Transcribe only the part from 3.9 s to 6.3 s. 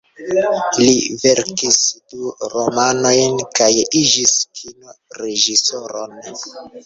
iĝis kino-reĝisoron.